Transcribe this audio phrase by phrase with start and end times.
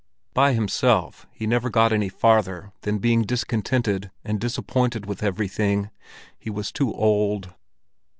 [0.33, 5.91] By himself he never got any farther than being discontented and disappointed with everything;
[6.39, 7.53] he was too old.